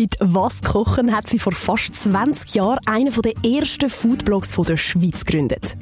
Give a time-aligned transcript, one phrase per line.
[0.00, 5.24] Mit «Was kochen» hat sie vor fast 20 Jahren einen der ersten Foodblogs der Schweiz
[5.24, 5.76] gegründet.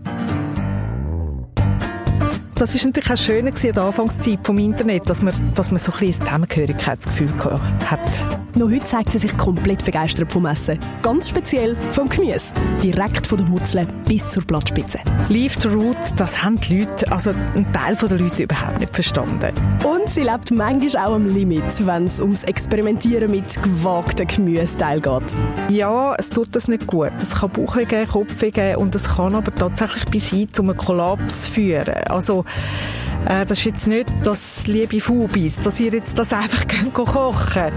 [2.59, 5.93] Das ist natürlich auch schön in der Anfangszeit vom Internet, dass man, dass man so
[5.93, 7.31] ein bisschen ein Zusammengehörigkeitsgefühl
[7.85, 8.01] hat.
[8.57, 10.79] Noch heute zeigt sie sich komplett begeistert vom Essen.
[11.03, 12.55] Ganz speziell vom Gemüse.
[12.83, 14.99] Direkt von den Wurzeln bis zur Blattspitze.
[15.29, 19.53] Leave the root, das haben die Leute, also ein Teil der Leute überhaupt nicht verstanden.
[19.85, 25.37] Und sie lebt manchmal auch am Limit, wenn es ums Experimentieren mit gewagten Gemüseteilen geht.
[25.69, 27.13] Ja, es tut das nicht gut.
[27.21, 30.79] Es kann Bauchweh geben, Kopfweh geben und es kann aber tatsächlich bis hin zu einem
[30.79, 31.95] Kollaps führen.
[32.09, 32.46] Also
[33.27, 37.73] äh, das ist jetzt nicht das liebe Fubis, dass ihr jetzt das einfach kochen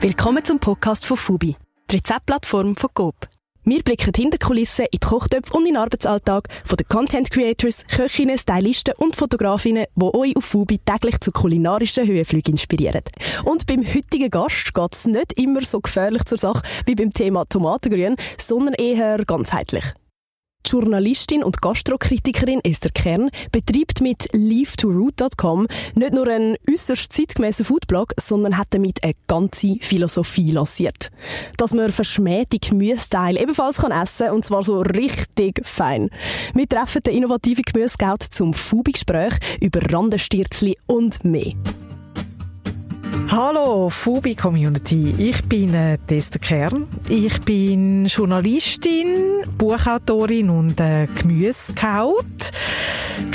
[0.00, 1.56] Willkommen zum Podcast von Fubi,
[1.90, 3.28] die Rezeptplattform von Coop.
[3.64, 7.86] Wir blicken hinter Kulissen in die Kochtöpfe und in den Arbeitsalltag von den Content Creators,
[7.86, 13.02] Köchinnen, Stylisten und Fotografinnen, die euch auf Fubi täglich zu kulinarischen Höhenflügen inspirieren.
[13.44, 17.44] Und beim heutigen Gast geht es nicht immer so gefährlich zur Sache wie beim Thema
[17.44, 19.84] Tomatengrün, sondern eher ganzheitlich.
[20.66, 28.56] Journalistin und Gastrokritikerin Esther Kern betreibt mit leave2root.com nicht nur einen äußerst zeitgemäßen Foodblog, sondern
[28.56, 31.10] hat damit eine ganze Philosophie lanciert.
[31.56, 36.10] Dass man verschmähte Gemüseteile ebenfalls kann essen und zwar so richtig fein.
[36.54, 41.54] Wir treffen den innovativen Gemüsescout zum Fubi-Gespräch über Randenstirzli und mehr.
[43.30, 45.98] Hallo Fubi Community, ich bin äh,
[46.40, 46.88] Kern.
[47.08, 52.50] Ich bin Journalistin, Buchautorin und äh, Gemüsescout.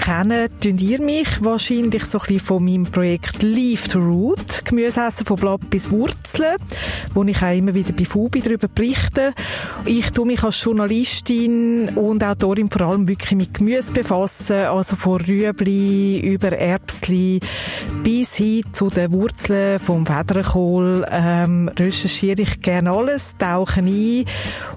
[0.06, 5.36] Kennen tun ihr mich wahrscheinlich so ein von meinem Projekt Leave to Root, Gemüseessen von
[5.36, 6.58] Blatt bis Wurzeln,
[7.16, 9.34] wo ich auch immer wieder bei Fubi darüber berichte.
[9.86, 15.22] Ich tue mich als Journalistin und Autorin vor allem wirklich mit Gemüse befassen, also von
[15.22, 17.40] Rüebli über Erbsli
[18.04, 24.26] bis hin zu den Wurzeln vom Federkohl ähm, recherchiere ich gerne alles, tauche ein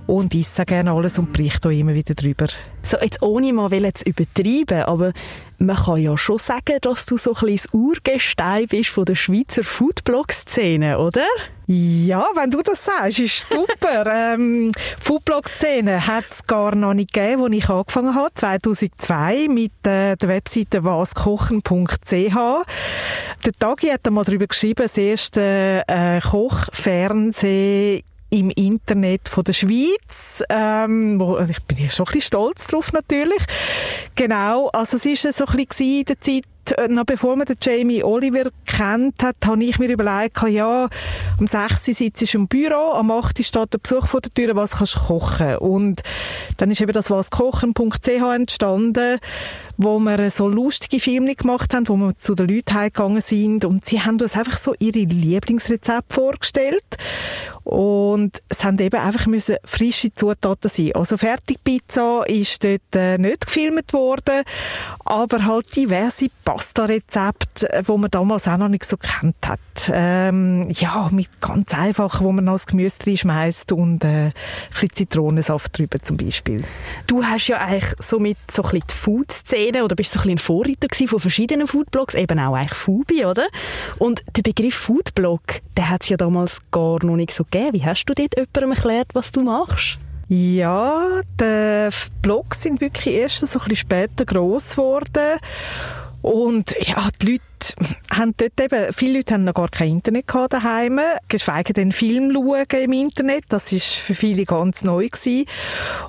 [0.06, 2.47] und esse gerne alles und berichte auch immer wieder darüber.
[2.83, 5.12] So, jetzt ohne mal zu übertreiben, aber
[5.59, 9.16] man kann ja schon sagen, dass du so ein bisschen das Urgestein bist von der
[9.16, 11.27] Schweizer Foodblog-Szene, oder?
[11.66, 14.06] Ja, wenn du das sagst, ist super.
[14.34, 20.16] ähm, Foodblog-Szene hat es gar noch nicht gegeben, als ich angefangen habe, 2002, mit äh,
[20.16, 22.37] der Webseite waskochen.ch.
[23.45, 30.43] Der Tagi hat einmal darüber geschrieben, das erste äh, Kochfernsehen im Internet von der Schweiz.
[30.49, 33.43] Ähm, wo, ich bin ja schon ein bisschen stolz drauf natürlich.
[34.15, 36.44] Genau, also es ist so ein bisschen in der Zeit,
[36.77, 40.89] äh, noch bevor man den Jamie Oliver kennt hat, habe ich mir überlegt, ja,
[41.39, 41.84] am 6.
[41.87, 43.44] sitzt ich im Büro, am 8.
[43.44, 45.56] steht der Besuch vor der Tür, was kannst du kochen?
[45.59, 46.03] Und
[46.59, 49.19] dann ist eben das waskochen.ch entstanden,
[49.78, 53.84] wo wir so lustige Filme gemacht haben, wo wir zu den Leuten heimgegangen sind und
[53.84, 56.99] sie haben uns einfach so ihre Lieblingsrezepte vorgestellt
[57.62, 60.93] und es haben eben einfach müssen frische Zutaten sein.
[60.94, 64.43] Also Fertigpizza ist dort äh, nicht gefilmt worden,
[65.05, 69.60] aber halt diverse Pasta-Rezepte, äh, wo man damals auch noch nicht so kennt hat.
[69.93, 74.33] Ähm, ja, mit ganz einfach, wo man als Gemüse reinschmeißt und äh, ein
[74.72, 76.65] bisschen Zitronensaft drüber zum Beispiel.
[77.06, 80.21] Du hast ja eigentlich so mit so ein bisschen die Food-Szene Szene oder bist so
[80.21, 83.49] ein, ein Vorreiter von verschiedenen Foodblogs, eben auch eigentlich Fubi, oder?
[83.99, 85.41] Und der Begriff Foodblog,
[85.77, 87.75] der hat es ja damals gar noch nicht so gegeben.
[87.75, 89.99] Wie hast du dort jemandem erklärt, was du machst?
[90.28, 91.89] Ja, die
[92.21, 95.39] Blogs sind wirklich erst so ein bisschen später gross geworden.
[96.21, 97.43] Und ja, die Leute
[98.13, 102.33] haben dort eben, viele Leute haben noch gar kein Internet gehabt daheim, geschweige denn Film
[102.33, 103.45] schauen im Internet.
[103.49, 105.47] Das ist für viele ganz neu gewesen.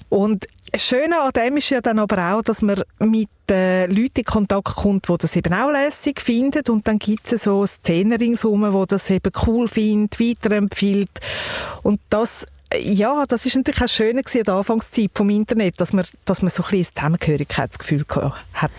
[0.10, 4.20] Und das Schöne an dem ist ja dann aber auch, dass man mit den Leuten
[4.20, 8.20] in Kontakt kommt, die das eben auch lässig finden und dann gibt es so Szenen
[8.20, 11.10] ringsherum, die das eben cool findet, weiterempfiehlt
[11.82, 12.46] und das
[12.78, 16.50] ja, das ist natürlich auch schön in der Anfangszeit vom Internet, dass man, dass man
[16.50, 18.06] so ein bisschen ein Zusammengehörigkeitsgefühl
[18.54, 18.72] hat.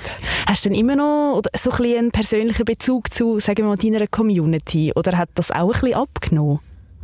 [0.46, 3.76] Hast du denn immer noch so ein bisschen einen persönlichen Bezug zu, sagen wir mal,
[3.76, 4.92] deiner Community?
[4.94, 6.60] Oder hat das auch ein bisschen abgenommen?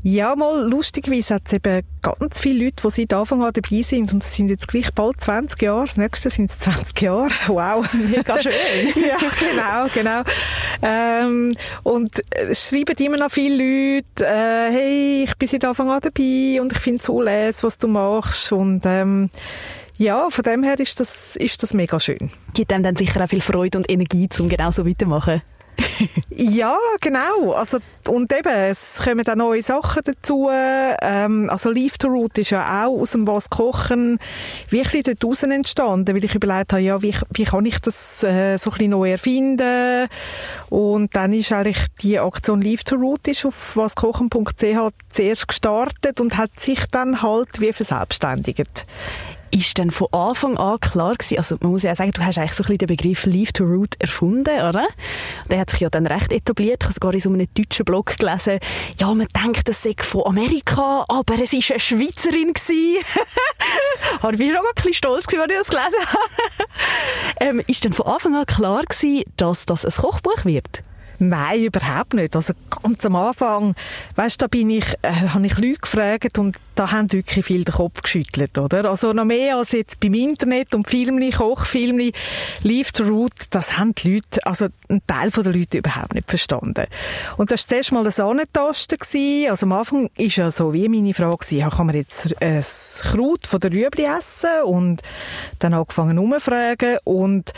[0.08, 4.12] Ja, mal lustigerweise hat es eben ganz viele Leute, die seit Anfang an dabei sind
[4.12, 5.86] und das sind jetzt gleich bald 20 Jahre.
[5.86, 7.28] Das nächste sind es 20 Jahre.
[7.48, 7.92] Wow.
[7.92, 8.52] Mega schön.
[8.94, 10.22] ja, genau, genau.
[10.80, 16.00] Ähm, und es schreiben immer noch viele Leute, äh, hey, ich bin seit Anfang an
[16.00, 19.28] dabei und ich finde es so les, was du machst und ähm,
[19.98, 22.30] ja, von dem her ist das, ist das mega schön.
[22.54, 25.42] Gibt einem dann sicher auch viel Freude und Energie, um genau so weiterzumachen.
[26.30, 27.52] ja, genau.
[27.52, 27.78] Also,
[28.08, 30.48] und eben, es kommen auch neue Sachen dazu.
[30.50, 34.18] Ähm, also Leave to Root ist ja auch aus dem Was kochen
[34.70, 38.56] wirklich dort raus entstanden, weil ich überlegt habe, ja, wie, wie kann ich das äh,
[38.56, 40.08] so ein bisschen neu erfinden?
[40.70, 46.36] Und dann ist eigentlich die Aktion Leave to Root ist auf waskochen.ch zuerst gestartet und
[46.36, 48.86] hat sich dann halt wie verselbstständigt
[49.50, 52.52] ist dann von Anfang an klar gewesen, also man muss ja sagen, du hast eigentlich
[52.52, 54.86] so ein bisschen den Begriff Leave to Root erfunden, oder?
[55.50, 56.82] Der hat sich ja dann recht etabliert.
[56.82, 58.58] Ich habe sogar in so einem deutschen Blog gelesen,
[58.98, 63.04] ja, man denkt, das sei von Amerika, aber es war eine Schweizerin gewesen.
[64.32, 66.70] ich bin schon ein bisschen stolz gewesen, als ich das gelesen habe.
[67.40, 70.82] ähm, ist dann von Anfang an klar gewesen, dass das ein Kochbuch wird?
[71.18, 72.36] Nein, überhaupt nicht.
[72.36, 72.52] Also
[72.82, 73.74] ganz am Anfang,
[74.16, 77.74] weißt, da bin ich, äh, habe ich Leute gefragt und da haben wirklich viel den
[77.74, 78.84] Kopf geschüttelt, oder?
[78.88, 82.12] Also noch mehr als jetzt beim Internet und Filmli, Kochfilmli,
[82.62, 86.86] Leave the Root, das haben die Leute, also ein Teil der Leute überhaupt nicht verstanden.
[87.36, 89.50] Und das war zuerst mal ein Anentasten gewesen.
[89.50, 92.64] Also am Anfang ist ja so wie meine Frage ja, kann man jetzt ein
[93.02, 94.50] Kraut von der Rüebli essen?
[94.64, 95.02] Und
[95.58, 97.52] dann angefangen umzufragen und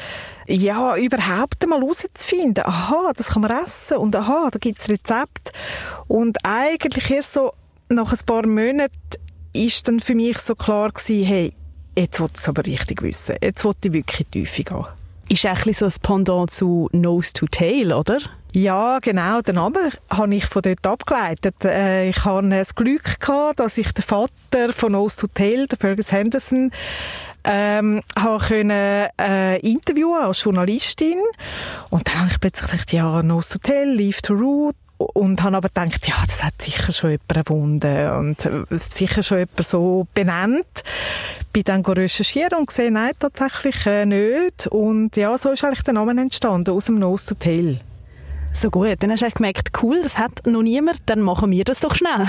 [0.48, 5.52] ja, überhaupt einmal herauszufinden, aha, das kann man essen und aha, da gibt's Rezept.
[6.06, 7.52] Und eigentlich erst so
[7.90, 8.92] nach ein paar Monaten
[9.52, 11.52] ist dann für mich so klar gewesen, hey,
[11.96, 13.36] jetzt will ich es aber richtig wissen.
[13.42, 14.86] Jetzt will ich wirklich Tiefe gehen.
[15.28, 18.16] Ist eigentlich so ein Pendant zu Nose to Tail, oder?
[18.54, 19.42] Ja, genau.
[19.42, 21.56] Den Namen habe ich von dort abgeleitet.
[21.64, 25.76] Äh, ich hatte das Glück gehabt, dass ich den Vater von Nose to Tail, der
[25.76, 26.72] Fergus Henderson,
[27.48, 31.18] ähm, habe können äh, interviewen als Journalistin
[31.88, 35.56] und dann habe ich plötzlich gedacht, ja, Nose to Tell, Leave to Root und habe
[35.56, 40.06] aber gedacht, ja, das hat sicher schon jemand erfunden und äh, sicher schon jemand so
[40.12, 40.82] benannt.
[41.52, 44.66] Bin dann recherchieren und gesehen, nein, tatsächlich äh, nicht.
[44.66, 47.80] Und ja, so ist eigentlich der Name entstanden, aus dem Nose Tail.
[48.60, 51.78] So gut, dann hast du gemerkt, cool, das hat noch niemand, dann machen wir das
[51.78, 52.26] doch schnell.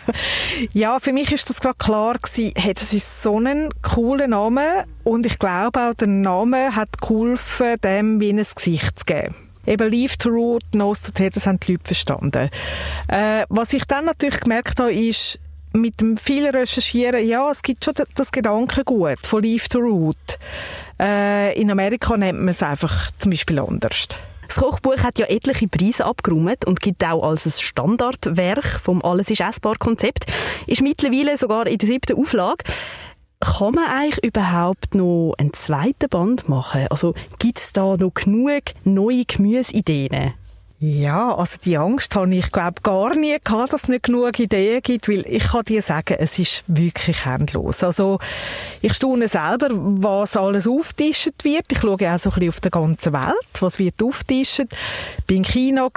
[0.74, 4.84] ja, für mich ist das gerade klar gewesen, hey, das ist so ein cooler Name
[5.02, 9.34] und ich glaube auch, der Name hat geholfen, dem wie ein Gesicht zu geben.
[9.66, 12.48] Eben Leave to Root, Nose to Tail, das haben die Leute verstanden.
[13.08, 15.40] Äh, was ich dann natürlich gemerkt habe, ist,
[15.72, 20.38] mit dem vielen Recherchieren, ja, es gibt schon das Gedankengut von Leave to Root.
[21.00, 24.06] Äh, in Amerika nennt man es einfach zum Beispiel anders.
[24.46, 29.30] Das Kochbuch hat ja etliche Preise abgeräumt und gibt auch als ein Standardwerk vom Alles
[29.30, 30.26] ist essbar Konzept.
[30.66, 32.64] Ist mittlerweile sogar in der siebten Auflage.
[33.40, 36.86] Kann man eigentlich überhaupt noch einen zweiten Band machen?
[36.88, 40.34] Also gibt es da noch genug neue Gemüseideen?
[40.78, 44.82] Ja, also die Angst habe ich glaube gar nie gehabt, dass es nicht genug Ideen
[44.82, 47.82] gibt, weil ich kann dir sagen, es ist wirklich endlos.
[47.82, 48.18] Also
[48.82, 51.64] ich staune selber, was alles auftischt wird.
[51.72, 54.60] Ich schaue auch so ein bisschen auf der ganzen Welt, was wird auftischt.
[54.60, 55.88] Ich war in China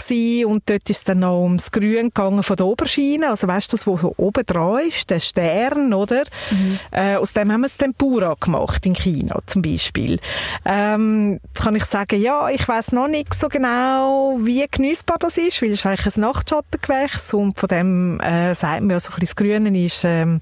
[0.46, 3.30] und dort ist es dann noch ums Grün gegangen von der Oberschiene.
[3.30, 6.24] Also weißt du, das, was so oben dran ist, der Stern, oder?
[6.52, 6.80] Mhm.
[6.92, 10.20] Äh, aus dem haben wir es Tempura gemacht in China zum Beispiel.
[10.64, 15.38] Ähm, jetzt kann ich sagen, ja, ich weiß noch nicht so genau, wie genießbar das
[15.38, 19.12] ist, weil es ist eigentlich ein Nachtschattengewächs und von dem äh, sagt man ja so
[19.12, 20.42] ein bisschen, das Grüne ist ähm,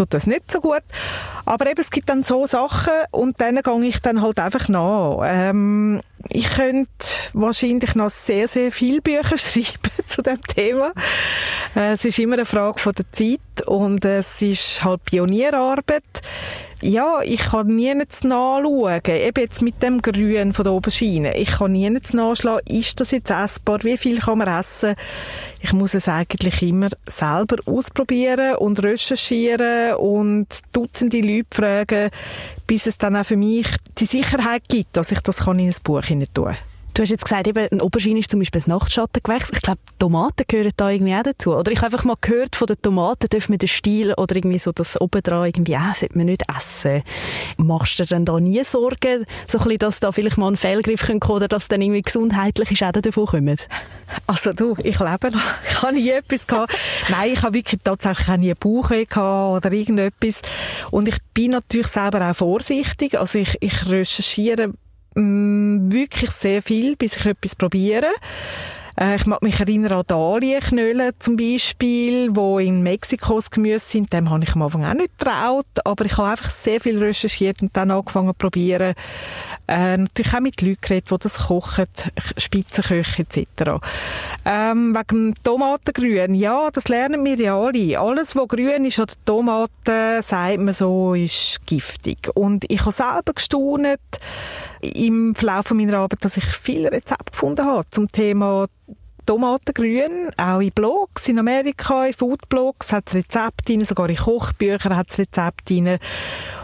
[0.00, 0.82] tut das nicht so gut.
[1.44, 5.20] Aber eben, es gibt dann so Sachen und denen gehe ich dann halt einfach nach.
[5.24, 6.90] Ähm, ich könnte
[7.32, 10.92] wahrscheinlich noch sehr, sehr viele Bücher schreiben zu dem Thema.
[11.74, 16.22] Äh, es ist immer eine Frage von der Zeit und es ist halt Pionierarbeit
[16.82, 21.72] ja, ich kann nie nachschauen, eben jetzt mit dem Grün von der Oberschiene, ich kann
[21.72, 24.94] nie nachschlagen, ist das jetzt essbar, wie viel kann man essen?
[25.60, 32.10] Ich muss es eigentlich immer selber ausprobieren und recherchieren und Dutzende Leute fragen,
[32.70, 33.66] bis es dann auch für mich
[33.98, 36.69] die Sicherheit gibt, dass ich das in ein Buch hinein tun kann.
[36.94, 39.50] Du hast jetzt gesagt, eben, ein Aubergine ist zum Beispiel ein Nachtschattengewächs.
[39.52, 41.54] Ich glaube, Tomaten gehören da irgendwie auch dazu.
[41.54, 44.58] Oder ich habe einfach mal gehört, von den Tomaten dürfen wir den Stiel oder irgendwie
[44.58, 47.02] so das obendran irgendwie, äh, sollte man nicht essen.
[47.58, 50.56] Machst du dir denn da nie Sorgen, so ein bisschen, dass da vielleicht mal ein
[50.56, 53.56] Fehlgriff kommt oder dass dann irgendwie gesundheitliche Schäden davon kommen?
[54.26, 55.40] Also du, ich lebe noch.
[55.70, 56.76] Ich habe nie etwas gehabt.
[57.08, 60.42] Nein, ich habe wirklich tatsächlich auch nie Bauchweh gehabt oder irgendetwas.
[60.90, 63.18] Und ich bin natürlich selber auch vorsichtig.
[63.18, 64.72] Also ich, ich recherchiere
[65.14, 65.59] mm,
[65.92, 68.10] wirklich sehr viel, bis ich etwas probiere.
[69.00, 74.12] Äh, ich mag mich erinnern an Dahlienknölle zum Beispiel, wo in Mexiko das Gemüse sind.
[74.12, 77.62] Dem habe ich am Anfang auch nicht getraut, aber ich habe einfach sehr viel recherchiert
[77.62, 78.94] und dann angefangen zu probieren.
[79.66, 81.86] Äh, natürlich auch mit Leuten geredet, die das kochen,
[82.36, 83.80] Spitzenköche etc.
[84.44, 87.98] Ähm, wegen Tomatengrün, ja, das lernen wir ja alle.
[87.98, 92.28] Alles, was grün ist an den Tomaten, sagt man so, ist giftig.
[92.34, 93.98] Und ich habe selber gestaunt,
[94.82, 98.66] im Verlauf meiner Arbeit, dass ich viele Rezepte gefunden habe zum Thema
[99.26, 104.96] Tomatengrün, auch in Blogs in Amerika, in Foodblogs hat es Rezepte drin, sogar in Kochbüchern
[104.96, 105.98] hat es Rezepte drin.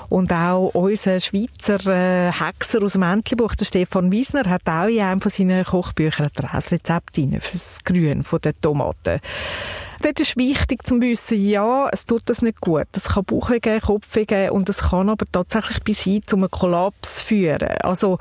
[0.08, 5.00] Und auch unser Schweizer äh, Hexer aus dem Entlebuch, der Stefan Wiesner, hat auch in
[5.00, 9.20] einem von seinen Kochbüchern ein Rezept drin für das Grün von den Tomaten.
[10.02, 12.86] Dort ist wichtig zu wissen, ja, es tut das nicht gut.
[12.92, 16.50] Es kann Bauchweh geben, Kopfweh geben und es kann aber tatsächlich bis hin zu einem
[16.50, 17.68] Kollaps führen.
[17.82, 18.18] Also,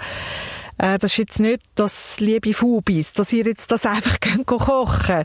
[0.77, 5.23] äh, das ist jetzt nicht das liebe Fubis, dass ihr jetzt das einfach könnt kochen.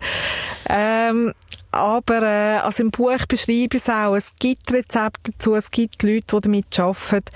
[0.69, 1.33] Ähm,
[1.73, 6.03] aber äh, also im Buch beschreibe ich es auch, es gibt Rezepte dazu, es gibt
[6.03, 7.31] Leute, die damit arbeiten,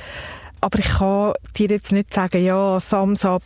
[0.61, 3.43] aber ich kann dir jetzt nicht sagen, ja, Thumbs up,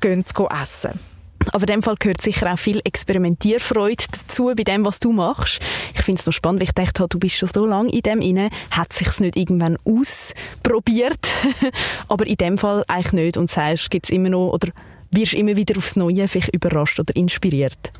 [0.00, 1.11] gehen zu essen.
[1.52, 5.60] Aber in dem Fall gehört sicher auch viel Experimentierfreude dazu bei dem, was du machst.
[5.94, 8.20] Ich finde es noch spannend, weil ich dachte, du bist schon so lange in dem
[8.20, 11.28] inne, hat sich's nicht irgendwann ausprobiert,
[12.08, 14.68] aber in dem Fall eigentlich nicht und sagst, gibt's immer noch oder
[15.10, 17.92] wirst immer wieder aufs Neue vielleicht überrascht oder inspiriert?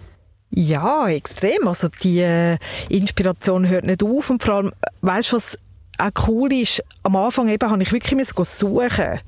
[0.51, 1.67] Ja, extrem.
[1.67, 2.59] Also die äh,
[2.89, 5.59] Inspiration hört nicht auf und vor allem, weißt du, was
[5.99, 9.21] auch cool ist, am Anfang eben habe ich wirklich suchen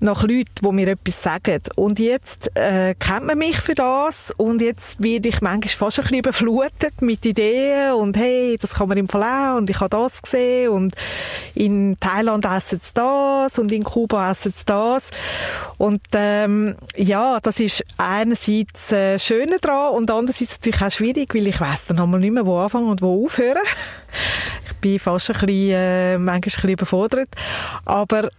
[0.00, 1.60] nach Leuten, die mir etwas sagen.
[1.76, 6.02] Und jetzt äh, kennt man mich für das und jetzt werde ich manchmal fast ein
[6.04, 10.22] bisschen überflutet mit Ideen und hey, das kann man im auch und ich habe das
[10.22, 10.94] gesehen und
[11.54, 15.10] in Thailand essen sie das und in Kuba essen sie das.
[15.76, 21.46] Und ähm, ja, das ist einerseits äh, schön dran und andererseits natürlich auch schwierig, weil
[21.46, 23.62] ich weiß dann einmal nicht mehr, wo anfangen und wo aufhören.
[24.66, 27.28] ich bin fast ein bisschen, äh, manchmal ein bisschen überfordert.
[27.84, 28.30] Aber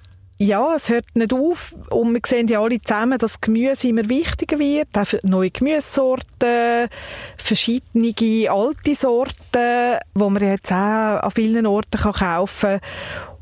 [0.42, 4.58] ja, es hört nicht auf und wir sehen ja alle zusammen, dass Gemüse immer wichtiger
[4.58, 6.90] wird, auch neue Gemüsesorten,
[7.38, 8.16] verschiedene
[8.50, 12.90] alte Sorten, wo man jetzt auch an vielen Orten kaufen kann.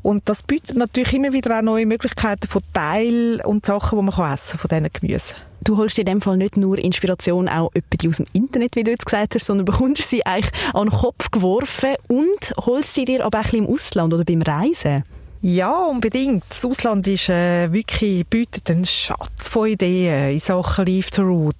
[0.02, 4.14] Und das bietet natürlich immer wieder auch neue Möglichkeiten von Teil und Sachen, die man
[4.14, 5.36] kann essen von diesen Gemüsen.
[5.62, 8.90] Du holst in dem Fall nicht nur Inspiration auch die aus dem Internet, wie du
[8.90, 13.24] jetzt gesagt hast, sondern bekommst sie eigentlich an den Kopf geworfen und holst sie dir
[13.24, 15.04] aber auch ein bisschen im Ausland oder beim Reisen.
[15.42, 16.44] Ja, unbedingt.
[16.50, 21.56] Das Ausland ist äh, wirklich, bietet einen Schatz von Ideen in Sachen Leave to Root.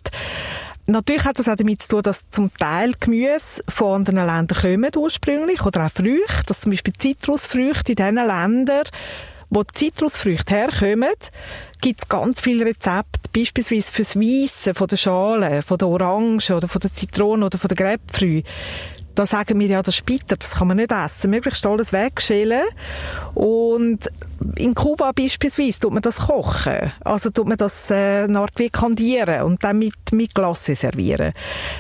[0.84, 4.90] Natürlich hat das auch damit zu tun, dass zum Teil Gemüse von anderen Ländern kommen
[4.94, 8.84] ursprünglich oder auch Früchte, dass zum Beispiel Zitrusfrüchte in diesen Ländern,
[9.49, 11.14] wo die Zitrusfrüchte herkommen,
[11.80, 16.68] gibt es ganz viele Rezepte, beispielsweise fürs Weissen von der Schale, von der Orange oder
[16.68, 18.44] von der Zitrone oder von der Grapefruit
[19.14, 21.31] da sagen wir ja, das ist bitter, das kann man nicht essen.
[21.31, 22.64] Möglichst alles wegschälen.
[23.35, 24.11] Und
[24.56, 26.92] in Kuba beispielsweise tut man das kochen.
[27.04, 31.32] Also tut man das äh, wie kandieren und dann mit, mit Glasse servieren.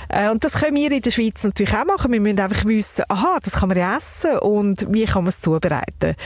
[0.08, 2.12] Äh, und das können wir in der Schweiz natürlich auch machen.
[2.12, 5.40] Wir müssen einfach wissen, aha, das kann man ja essen und wie kann man es
[5.40, 6.16] zubereiten.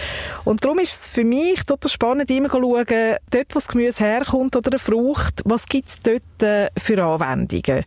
[0.44, 2.86] Und darum ist es für mich total spannend, immer zu schauen,
[3.30, 7.84] dort, wo das Gemüse herkommt oder eine Frucht, was gibt es dort äh, für Anwendungen.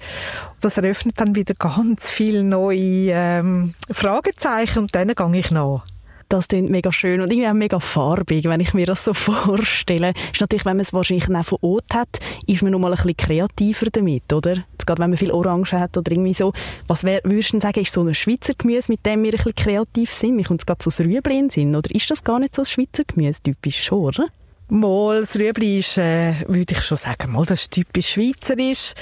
[0.61, 5.83] Das eröffnet dann wieder ganz viele neue ähm, Fragezeichen und dann gehe ich nach.
[6.29, 10.13] Das klingt mega schön und irgendwie auch mega farbig, wenn ich mir das so vorstelle.
[10.31, 12.95] Ist natürlich, wenn man es wahrscheinlich auch von Ort hat, ist man noch mal ein
[12.95, 14.65] bisschen kreativer damit, oder?
[14.73, 16.51] Jetzt gerade wenn man viel Orange hat oder irgendwie so.
[16.87, 19.55] Was wär, würdest du sagen, ist so ein Schweizer Gemüse, mit dem wir ein bisschen
[19.55, 20.35] kreativ sind?
[20.35, 22.65] Mir kommt gerade so das Rüebli in Sinn, oder ist das gar nicht so ein
[22.65, 24.27] Schweizer Gemüse typisch schon, oder?
[24.69, 28.95] Mal, das Rüebli ist, äh, würde ich schon sagen, mal, das ist typisch schweizerisch.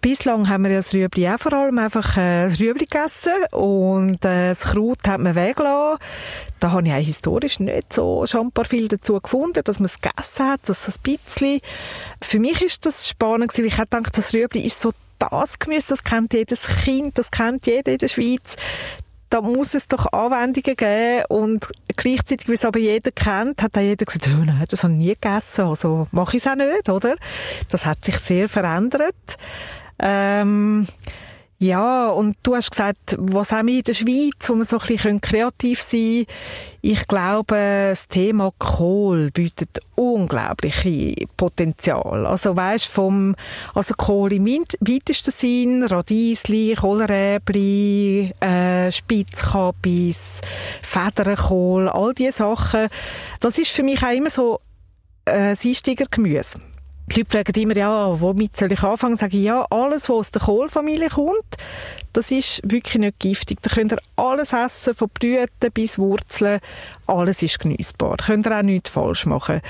[0.00, 4.24] Bislang haben wir ja das Rüebli auch vor allem einfach äh, das Rüebli gegessen und
[4.24, 6.02] äh, das Kraut hat man weggelassen.
[6.58, 10.48] Da habe ich auch historisch nicht so schambar viel dazu gefunden, dass man es gegessen
[10.48, 11.60] hat, dass es ein bisschen...
[12.20, 15.60] Für mich ist das spannend gewesen, weil ich habe gedacht, das Rüebli ist so das
[15.60, 18.56] Gemüse, das kennt jedes Kind, das kennt jeder in der Schweiz
[19.32, 23.80] da muss es doch Anwendungen geben und gleichzeitig, wie es aber jeder kennt, hat auch
[23.80, 26.88] jeder gesagt, oh nein, das habe ich nie gegessen, also mache ich es auch nicht,
[26.90, 27.16] oder?
[27.70, 29.38] Das hat sich sehr verändert.
[29.98, 30.86] Ähm,
[31.62, 34.86] ja, und du hast gesagt, was haben wir in der Schweiz, wo wir so ein
[34.88, 36.26] bisschen kreativ sein können.
[36.80, 42.26] Ich glaube, das Thema Kohl bietet unglaubliche Potenzial.
[42.26, 43.36] Also weißt vom,
[43.76, 50.40] also Kohl im weitesten Sinn, Radiesli, Kohlräbli, äh, Spitzkabis,
[50.82, 52.88] Federkohl, all diese Sachen.
[53.38, 54.58] Das ist für mich auch immer so
[55.26, 56.58] äh, Einsteigergemüse.
[57.08, 59.16] Die Leute fragen immer, ja, womit soll ich anfangen?
[59.16, 61.56] Sage ich, ja, alles, was aus der Kohlfamilie kommt,
[62.12, 63.58] das ist wirklich nicht giftig.
[63.62, 66.60] Da könnt ihr alles essen, von Blüten bis Wurzeln.
[67.06, 68.16] Alles ist genießbar.
[68.18, 69.60] Da könnt ihr auch nichts falsch machen.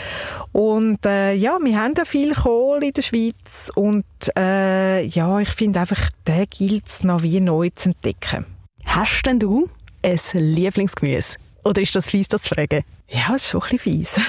[0.52, 4.04] Und äh, ja, wir haben ja viel Kohl in der Schweiz und
[4.36, 8.46] äh, ja, ich finde einfach, den gilt es noch wie neu zu entdecken.
[8.84, 9.68] Hast denn du
[10.02, 11.36] ein Lieblingsgemüse?
[11.64, 12.82] Oder ist das fies, das zu fragen?
[13.14, 14.16] Ja, ist schon ein bisschen fies.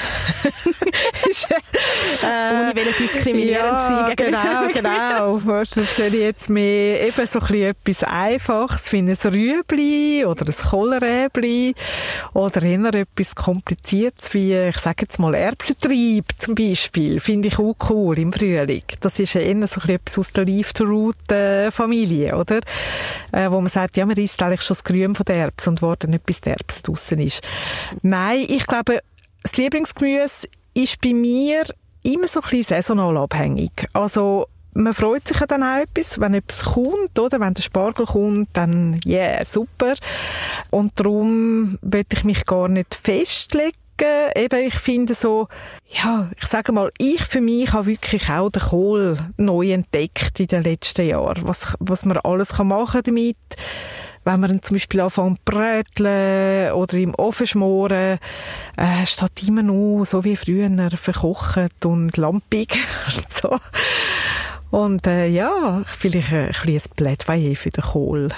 [2.21, 4.15] äh, Ohne wollen diskriminierend ja, sein.
[4.17, 5.39] genau, genau.
[5.45, 9.17] Was soll ich jetzt mehr eben so ein bisschen etwas Einfaches finden?
[9.23, 11.75] Ein Rüebli oder ein Kohlräbli
[12.33, 17.21] oder eher etwas Kompliziertes wie, ich sage jetzt mal, Erbsentrieb zum Beispiel.
[17.21, 18.83] Finde ich auch cool im Frühling.
[18.99, 22.59] Das ist eher so ein bisschen etwas aus der Leaf-to-Root-Familie, oder?
[23.31, 25.81] Äh, wo man sagt, ja, man isst eigentlich schon das Grün von der Erbse und
[25.81, 27.41] wo dann etwas der Erbse draussen ist.
[28.01, 29.01] Nein, ich glaube,
[29.43, 31.63] das Lieblingsgemüse ist bei mir
[32.01, 33.85] immer so ein bisschen saisonal abhängig.
[33.93, 37.39] Also, man freut sich ja dann auch etwas, wenn etwas kommt, oder?
[37.39, 39.93] Wenn der Spargel kommt, dann, yeah, super.
[40.71, 43.77] Und darum will ich mich gar nicht festlegen.
[44.35, 45.47] Eben, ich finde so,
[45.87, 50.47] ja, ich sage mal, ich für mich habe wirklich auch den Kohl neu entdeckt in
[50.47, 51.47] den letzten Jahren.
[51.47, 53.37] Was, was man alles machen kann damit
[54.23, 58.19] wenn man zum Beispiel anfängt bröteln oder im Ofen schmoren,
[58.77, 62.77] äh, steht immer noch so wie früher verkocht und lampig
[63.15, 63.59] und so.
[64.71, 68.29] Und äh, ja, vielleicht ein, ein, ein Plädoyer für den Kohl.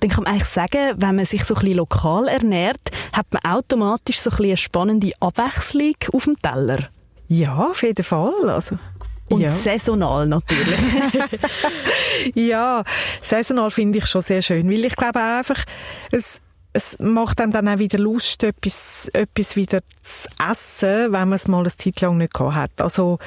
[0.00, 3.42] Dann kann man eigentlich sagen, wenn man sich so ein bisschen lokal ernährt, hat man
[3.44, 6.88] automatisch so ein bisschen eine spannende Abwechslung auf dem Teller.
[7.28, 8.32] Ja, auf jeden Fall.
[8.48, 8.78] Also,
[9.30, 9.50] und ja.
[9.50, 10.80] saisonal natürlich.
[12.34, 12.82] ja,
[13.20, 15.64] saisonal finde ich schon sehr schön, weil ich glaube einfach,
[16.10, 16.40] es,
[16.72, 21.46] es macht einem dann auch wieder Lust, etwas, etwas wieder zu essen, wenn man es
[21.46, 22.80] mal eine Zeit lang nicht gehabt hat.
[22.80, 23.18] Also,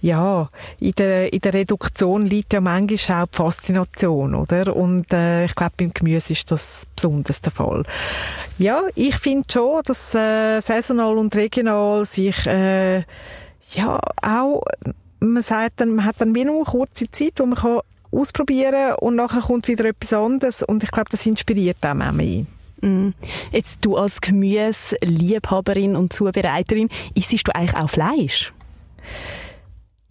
[0.00, 0.48] ja,
[0.80, 4.74] in der, in der Reduktion liegt ja manchmal auch die Faszination, oder?
[4.74, 7.84] Und äh, ich glaube, beim Gemüse ist das besonders der Fall.
[8.58, 13.04] Ja, ich finde schon, dass äh, saisonal und regional sich äh,
[13.74, 14.62] ja auch
[15.22, 19.16] man sagt dann, man hat dann wie nur kurze Zeit, wo man kann ausprobieren und
[19.16, 22.44] nachher kommt wieder etwas anderes und ich glaube, das inspiriert auch mehr.
[22.82, 23.14] Mm.
[23.52, 28.52] Jetzt du als Gemüse-Liebhaberin und Zubereiterin, isst du eigentlich auch Fleisch?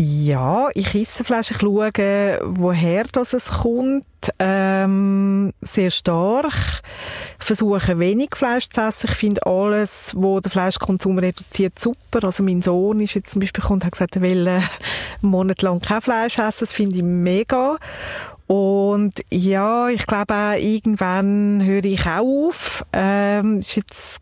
[0.03, 1.51] Ja, ich esse Fleisch.
[1.51, 1.91] Ich schaue,
[2.43, 4.03] woher das es kommt.
[4.39, 6.81] Ähm, sehr stark.
[7.39, 9.09] Ich versuche wenig Fleisch zu essen.
[9.11, 12.23] Ich finde alles, wo der Fleischkonsum reduziert, super.
[12.23, 14.63] Also mein Sohn ist jetzt zum Beispiel gekommen hat gesagt, er will äh, einen
[15.21, 16.61] Monat lang kein Fleisch essen.
[16.61, 17.77] Das finde ich mega.
[18.47, 22.83] Und ja, ich glaube auch, irgendwann höre ich auch auf.
[22.91, 24.21] Ähm, ist jetzt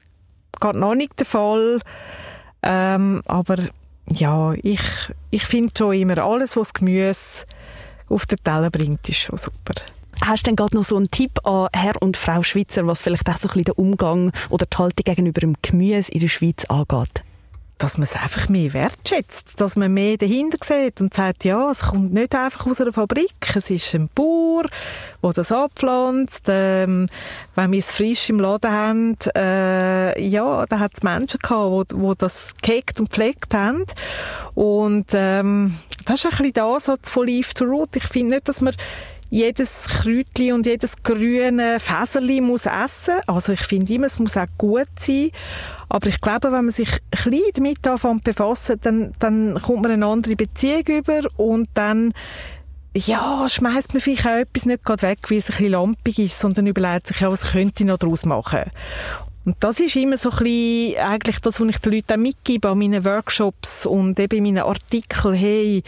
[0.59, 1.79] gerade noch nicht der Fall.
[2.63, 3.70] Ähm, aber
[4.13, 4.81] ja, ich,
[5.29, 7.45] ich finde schon immer, alles, was Gemüse
[8.07, 9.75] auf den Teller bringt, ist schon super.
[10.22, 13.29] Hast du denn gerade noch so einen Tipp an Herr und Frau Schweizer, was vielleicht
[13.29, 16.65] auch so ein bisschen den Umgang oder die Haltung gegenüber dem Gemüse in der Schweiz
[16.65, 17.24] angeht?
[17.79, 21.79] Dass man es einfach mehr wertschätzt, dass man mehr dahinter sieht und sagt, ja, es
[21.79, 24.65] kommt nicht einfach aus einer Fabrik, es ist ein Bauer,
[25.24, 27.07] der das abpflanzt, ähm,
[27.55, 32.13] wenn wir es frisch im Laden haben, äh, ja, da hat es Menschen gehabt, die,
[32.18, 33.85] das gehegt und pflegt haben
[34.55, 37.96] und ähm, das ist ein bisschen der Ansatz von Leaf to Root.
[37.96, 38.75] Ich finde nicht, dass man
[39.29, 43.20] jedes Kräutli und jedes grüne Fäserli muss essen.
[43.27, 45.31] Also ich finde immer, es muss auch gut sein.
[45.87, 47.00] Aber ich glaube, wenn man sich ein
[47.31, 52.13] bisschen damit anfängt befassen, dann, dann kommt man eine andere Beziehung über und dann
[52.96, 56.39] ja, schmeißt man vielleicht auch etwas nicht gerade weg, weil es ein bisschen lampig ist,
[56.39, 58.63] sondern überlegt sich, ja, was könnte ich noch daraus machen.
[59.46, 62.70] Und das ist immer so ein bisschen eigentlich das, was ich den Leuten auch mitgebe
[62.70, 65.33] an meinen Workshops und eben in meinen Artikeln.
[65.33, 65.83] Hey,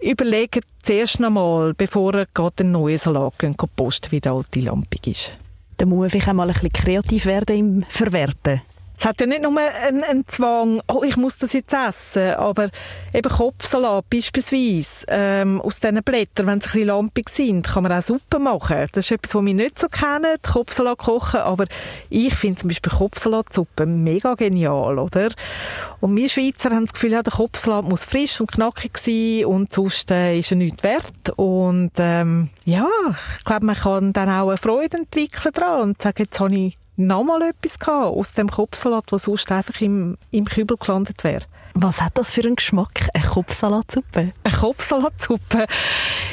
[0.00, 3.34] überlegt zuerst einmal, bevor ihr gerade einen neuen Salat
[3.76, 5.32] posten, wie der alte lampig ist.
[5.76, 8.62] Da muss vielleicht auch mal ein bisschen kreativ werden im Verwerten.
[9.00, 12.68] Es hat ja nicht nur einen, einen, Zwang, oh, ich muss das jetzt essen, aber
[13.14, 17.92] eben Kopfsalat beispielsweise, ähm, aus diesen Blättern, wenn sie ein bisschen lampig sind, kann man
[17.92, 18.88] auch Suppe machen.
[18.92, 21.64] Das ist etwas, was wir nicht so kennen, Kopfsalat kochen, aber
[22.10, 25.30] ich finde zum Beispiel Kopfsalatsuppe mega genial, oder?
[26.00, 29.72] Und wir Schweizer haben das Gefühl, ja, der Kopfsalat muss frisch und knackig sein und
[29.72, 31.30] sonst äh, ist er nichts wert.
[31.36, 32.86] Und ähm, ja,
[33.38, 36.79] ich glaube, man kann dann auch eine Freude entwickeln daran und sagen, jetzt habe ich
[37.00, 41.44] nochmal etwas gehabt aus dem Kopfsalat, der sonst einfach im, im Kübel gelandet wäre.
[41.74, 44.32] Was hat das für einen Geschmack, eine Kopfsalatsuppe?
[44.42, 45.66] Eine Kopfsalatsuppe,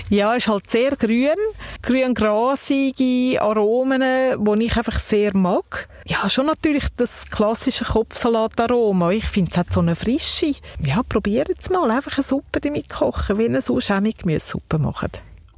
[0.09, 1.37] ja, ist halt sehr grün,
[1.83, 5.87] grün-grasige Aromen, die ich einfach sehr mag.
[6.05, 9.11] Ja, schon natürlich das klassische Kopfsalataroma.
[9.11, 10.53] Ich finde, es hat so eine Frische.
[10.81, 14.79] Ja, probiert es mal, einfach eine Suppe damit kochen, wie eine sonst auch mit Gemüsesuppe
[14.79, 15.11] machen.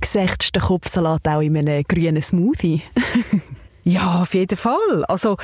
[0.03, 2.81] Siehst du den Kopfsalat auch in einem grünen Smoothie?
[3.89, 5.05] ja, auf jeden Fall.
[5.07, 5.37] Also,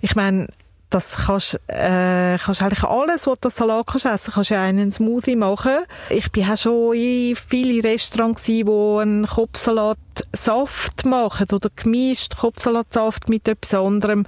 [0.00, 0.48] ich meine,
[0.90, 5.36] das kannst, äh, kannst eigentlich alles, was du Salat kannst essen, kannst du einen Smoothie
[5.36, 5.78] machen.
[6.08, 13.28] Ich bin auch schon in vielen Restaurants gewesen, wo einen Kopfsalatsaft machen oder gemischt Kopfsalatsaft
[13.28, 14.26] mit etwas anderem.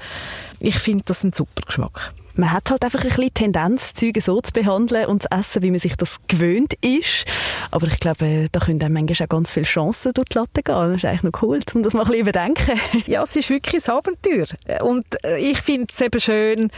[0.59, 4.40] Ich finde das ein super Geschmack man hat halt einfach ein bisschen Tendenz, Züge so
[4.40, 7.25] zu behandeln und zu essen, wie man sich das gewöhnt ist.
[7.70, 10.75] Aber ich glaube, da können dann manchmal auch ganz viele Chancen durch die Latte gehen.
[10.75, 12.81] Das ist eigentlich noch cool, um das mal ein bisschen überdenken.
[13.07, 14.46] Ja, es ist wirklich ein Abenteuer.
[14.83, 16.70] Und äh, ich finde es eben schön,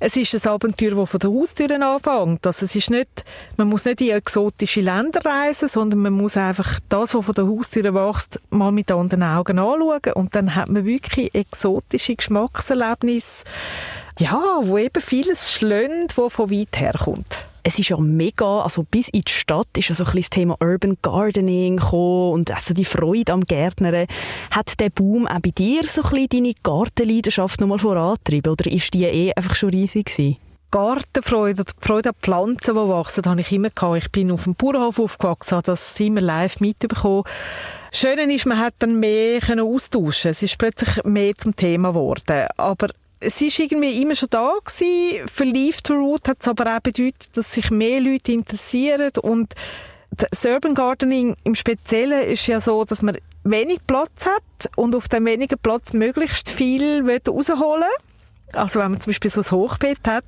[0.00, 2.46] es ist ein Abenteuer, das von den Haustüren anfängt.
[2.46, 3.24] Also es ist nicht,
[3.56, 7.48] man muss nicht in exotische Länder reisen, sondern man muss einfach das, was von den
[7.48, 10.12] Haustüren wächst, mal mit anderen Augen anschauen.
[10.14, 13.44] Und dann hat man wirklich exotische Geschmackserlebnisse
[14.18, 17.26] ja, wo eben vieles schlönt, wo von weit her kommt.
[17.66, 20.30] Es ist ja mega, also bis in die Stadt ist ja so ein bisschen das
[20.30, 24.06] Thema Urban Gardening gekommen und also die Freude am Gärtnern.
[24.50, 28.92] Hat der Boom auch bei dir so ein bisschen deine Gartenleidenschaft nochmal vorantrieben oder ist
[28.92, 30.36] die eh einfach schon riesig gewesen?
[30.70, 33.96] Gartenfreude oder die Freude an Pflanzen, die wachsen, habe ich immer gehabt.
[33.96, 37.24] Ich bin auf dem Bauernhof aufgewachsen, habe das immer live mitbekommen.
[37.92, 42.48] Schön ist, man hat dann mehr austauschen Es ist plötzlich mehr zum Thema geworden.
[42.56, 42.88] Aber
[43.24, 45.28] es ist irgendwie immer schon da gewesen.
[45.28, 49.54] Für Leave to Root hat es aber auch bedeutet, dass sich mehr Leute interessieren und
[50.10, 55.08] das Urban Gardening im Speziellen ist ja so, dass man wenig Platz hat und auf
[55.08, 58.60] dem wenigen Platz möglichst viel rausholen will.
[58.60, 60.24] Also wenn man zum Beispiel so ein Hochbeet hat.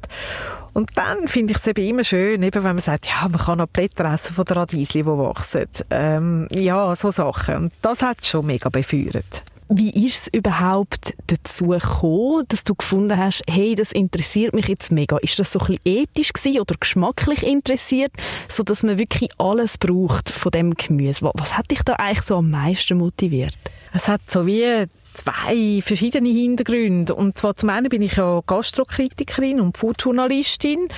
[0.72, 3.60] Und dann finde ich es eben immer schön, eben wenn man sagt, ja, man kann
[3.60, 5.68] auch Blätter essen von der Radiesli, die wachsen.
[5.90, 7.56] Ähm, ja, so Sachen.
[7.56, 9.42] Und das hat schon mega befeuert.
[9.68, 14.92] Wie ist es überhaupt dazu gekommen, dass du gefunden hast, hey, das interessiert mich jetzt
[14.92, 15.16] mega?
[15.18, 18.12] Ist das so ein bisschen ethisch gewesen oder geschmacklich interessiert,
[18.48, 21.28] so dass man wirklich alles braucht von dem Gemüse?
[21.34, 23.58] Was hat dich da eigentlich so am meisten motiviert?
[23.92, 27.14] Es hat so wie zwei verschiedene Hintergründe.
[27.14, 30.88] Und zwar zum einen bin ich ja Gastrokritikerin und Foodjournalistin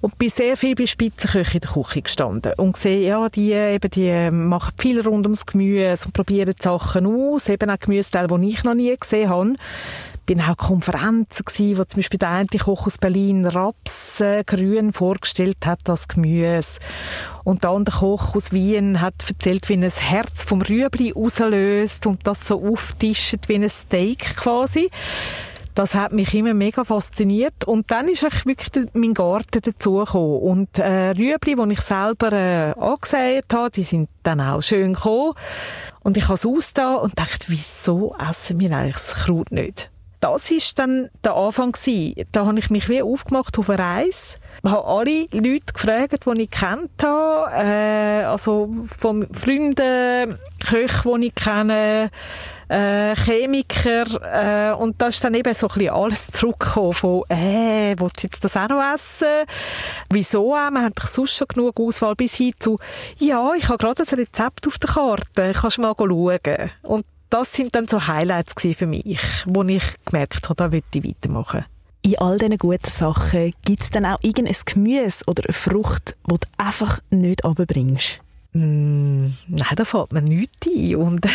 [0.00, 3.90] und bin sehr viel bei Spitzenköchen in der Küche gestanden und gesehen, ja, die, eben,
[3.90, 8.64] die machen viel rund ums Gemüse und probieren Sachen aus, eben auch Gemüseteile, die ich
[8.64, 9.54] noch nie gesehen habe.
[10.26, 14.92] Bin auch Konferenzen gewesen, wo zum Beispiel der eine Koch aus Berlin Raps äh, grün
[14.92, 16.80] vorgestellt hat als Gemüse.
[17.44, 22.26] Und der andere Koch aus Wien hat erzählt, wie ein Herz vom Rüebli auslöst und
[22.26, 24.90] das so auftischt wie ein Steak quasi
[25.78, 27.64] das hat mich immer mega fasziniert.
[27.64, 30.40] Und dann ist eigentlich wirklich mein Garten dazugekommen.
[30.40, 35.34] Und äh, Rüebli, die ich selber äh, angesät habe, die sind dann auch schön gekommen.
[36.00, 39.88] Und ich habe es ausgetan und dachte, wieso essen wir eigentlich das Kraut nicht?
[40.18, 42.26] Das war dann der Anfang gewesen.
[42.32, 44.38] Da habe ich mich wie aufgemacht auf eine Reise.
[44.64, 51.26] Ich habe alle Leute gefragt, die ich kennt habe, äh, also von Freunden, Köchen, die
[51.28, 52.10] ich kenne,
[52.68, 57.94] äh, Chemiker äh, und da ist dann eben so ein bisschen alles zurückgekommen von äh,
[57.98, 59.46] willst du jetzt das auch noch essen?
[60.10, 60.70] Wieso auch?
[60.70, 62.78] Man hat doch sonst schon genug Auswahl bis hin zu
[63.18, 66.70] ja, ich habe gerade ein Rezept auf der Karte, kannst du mal schauen.
[66.82, 71.04] Und das sind dann so Highlights für mich, wo ich gemerkt habe, da will ich
[71.04, 71.64] weitermachen.
[72.02, 76.38] In all diesen guten Sachen gibt es dann auch irgendein Gemüse oder eine Frucht, das
[76.40, 78.20] du einfach nicht runterbringst?
[78.52, 80.96] Mm, nein, da fällt mir nichts ein.
[80.96, 81.26] Und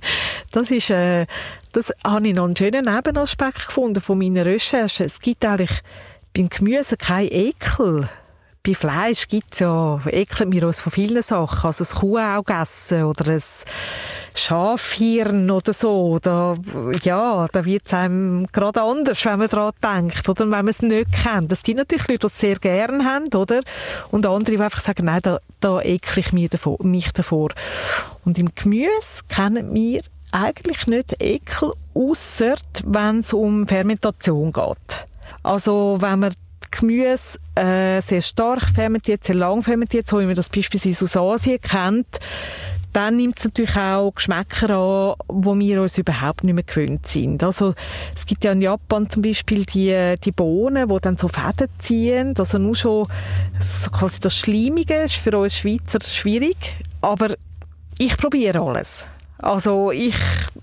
[0.50, 1.26] das ist, äh,
[1.72, 5.04] das habe ich noch einen schönen Nebenaspekt gefunden von meiner Recherche.
[5.04, 5.82] Es gibt eigentlich
[6.34, 8.08] beim Gemüse keinen Ekel
[8.64, 11.66] bei Fleisch gibt's ja, ekelt wir uns von vielen Sachen.
[11.66, 13.42] Also ein Kuhauge essen oder ein
[14.34, 16.18] Schafhirn oder so.
[16.20, 16.54] Da,
[17.02, 20.28] ja, da wird's einem gerade anders, wenn man daran denkt.
[20.28, 21.50] Oder wenn man es nicht kennt.
[21.50, 23.62] Es gibt natürlich Leute, die es sehr gerne haben, oder?
[24.12, 27.48] Und andere, die einfach sagen, nein, da, da ekle ich mich davor, mich davor.
[28.24, 35.06] Und im Gemüse kennen wir eigentlich nicht Ekel, ausser wenn es um Fermentation geht.
[35.42, 36.34] Also, wenn man
[36.72, 41.60] Gemüse äh, sehr stark fermentiert, sehr lang fermentiert, so wie man das beispielsweise aus Asien
[41.60, 42.18] kennt,
[42.92, 47.42] dann nimmt es natürlich auch Geschmäcker an, wo wir uns überhaupt nicht mehr gewöhnt sind.
[47.42, 47.74] Also
[48.14, 52.34] es gibt ja in Japan zum Beispiel die, die Bohnen, die dann so Fäden ziehen.
[52.36, 53.06] Also nur schon
[53.60, 56.56] so quasi das Schleimige ist für uns Schweizer schwierig.
[57.00, 57.34] Aber
[57.98, 59.06] ich probiere alles.
[59.38, 60.16] Also ich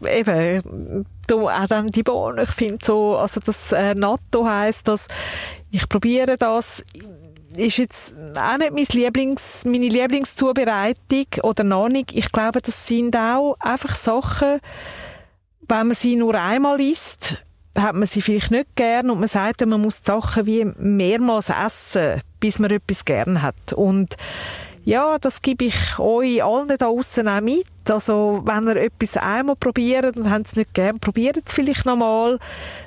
[0.07, 5.07] eben du, auch dann die Bohnen, ich finde so, also das äh, Natto heisst, dass
[5.71, 6.83] ich probiere das
[7.57, 12.15] ist jetzt auch nicht mein Lieblings, meine Lieblingszubereitung oder nicht.
[12.15, 14.59] Ich glaube, das sind auch einfach Sachen,
[15.67, 17.37] wenn man sie nur einmal isst,
[17.77, 21.49] hat man sie vielleicht nicht gern und man sagt, man muss die Sachen wie mehrmals
[21.49, 23.73] essen, bis man etwas gern hat.
[23.73, 24.15] Und
[24.83, 27.67] ja, das gebe ich euch allen da draußen auch mit.
[27.89, 32.39] Also, wenn ihr etwas einmal probiert und habt es nicht gern, probiert es vielleicht nochmal.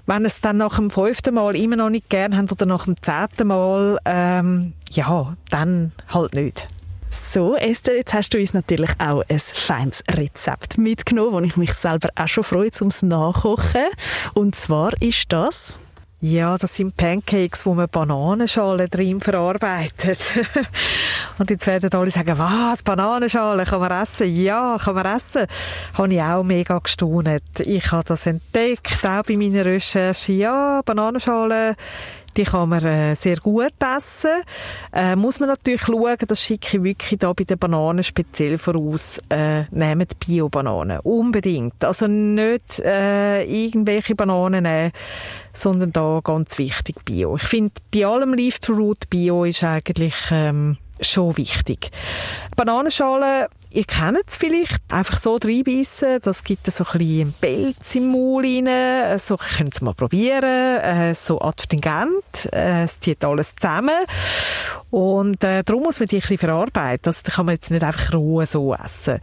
[0.07, 2.85] Wenn ihr es dann nach dem fünften Mal immer noch nicht gern habt oder nach
[2.85, 6.69] dem zehnten Mal, ähm, ja, dann halt nicht.
[7.11, 11.75] So, Esther, jetzt hast du uns natürlich auch ein feines Rezept mitgenommen, wo ich mich
[11.75, 13.87] selber auch schon freue zum Nachkochen.
[14.35, 15.79] Und zwar ist das...
[16.25, 20.21] Ja, das sind Pancakes, wo man Bananenschalen drin verarbeitet.
[21.39, 24.33] und jetzt werden alle sagen, was, Bananenschalen, kann man essen?
[24.37, 25.49] Ja, kann man essen.
[25.95, 27.59] Habe ich auch mega gestaunt.
[27.59, 30.33] Ich habe das entdeckt, auch bei meiner Recherche.
[30.35, 31.75] Ja, Bananenschalen
[32.37, 34.43] die kann man äh, sehr gut essen.
[34.93, 39.21] Äh, muss man natürlich schauen, das schicke ich wirklich da bei den Bananen speziell voraus,
[39.29, 41.01] äh, nehmt Bio-Bananen.
[41.01, 41.85] Unbedingt.
[41.85, 44.93] Also nicht äh, irgendwelche Bananen nehmen,
[45.53, 47.37] sondern da ganz wichtig Bio.
[47.37, 51.91] Ich finde, bei allem Leaf to Root Bio ist eigentlich ähm, schon wichtig.
[52.57, 54.81] Bananenschalen Ihr kennt es vielleicht.
[54.93, 56.21] Einfach so reinbeissen.
[56.23, 59.19] Das gibt so ein bisschen Pelz im Maul rein.
[59.19, 60.45] So könnt ihr mal probieren.
[60.45, 62.53] Äh, so advingent.
[62.53, 63.95] Äh, es zieht alles zusammen.
[64.93, 67.09] Und äh, darum muss man die ein bisschen verarbeiten.
[67.09, 69.21] Also, da kann man jetzt nicht einfach roh so essen.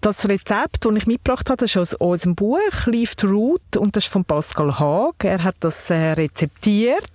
[0.00, 4.04] Das Rezept, das ich mitgebracht habe, ist aus unserem Buch Leaf to Root und das
[4.04, 5.24] ist von Pascal Haag.
[5.24, 7.10] Er hat das äh, rezeptiert.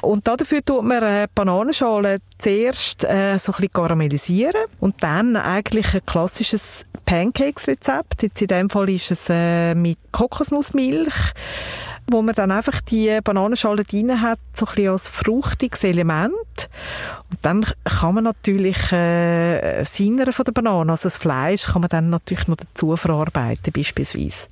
[0.00, 5.92] Und dafür tut man äh, Bananenschalen zuerst äh, so ein bisschen karamellisieren und dann eigentlich
[5.92, 8.22] ein klassisches Pancakes-Rezept.
[8.22, 11.34] Jetzt in dem Fall ist es äh, mit Kokosnussmilch
[12.10, 16.68] wo man dann einfach die Bananenschale drin hat, so ein bisschen als fruchtiges Element.
[17.30, 21.80] Und dann kann man natürlich äh, das Innere von der Banane, also das Fleisch, kann
[21.80, 24.48] man dann natürlich noch dazu verarbeiten, beispielsweise.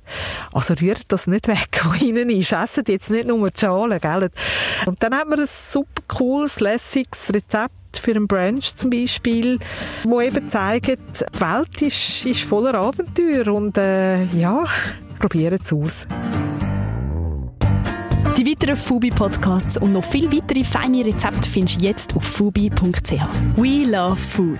[0.51, 2.53] Also rührt das nicht weg, was innen ist.
[2.53, 4.29] Essen jetzt nicht nur die Schale, gell?
[4.85, 9.59] Und dann hat man ein super cooles, lässiges Rezept für einen Brunch zum Beispiel,
[10.03, 14.65] wo eben zeigt, die Welt ist, ist voller Abenteuer und äh, ja,
[15.19, 16.07] probieren es aus.
[18.37, 23.11] Die weiteren Fubi-Podcasts und noch viel weitere feine Rezepte findest du jetzt auf fubi.ch.
[23.55, 24.59] We love food.